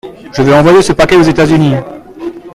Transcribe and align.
Je 0.33 0.41
veux 0.41 0.55
envoyer 0.55 0.81
ce 0.81 0.93
paquet 0.93 1.15
aux 1.15 1.21
États-Unis. 1.21 1.75